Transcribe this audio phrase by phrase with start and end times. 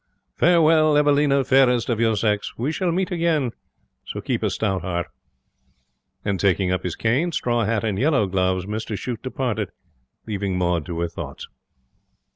[0.35, 2.57] 'Farewell, Evelina, fairest of your sex.
[2.57, 3.51] We shall meet again;
[4.03, 5.05] so keep a stout heart.'
[6.25, 9.69] And, taking up his cane, straw hat, and yellow gloves, Mr Shute departed,
[10.25, 11.47] leaving Maud to her thoughts.